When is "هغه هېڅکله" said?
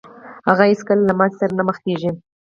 0.47-1.03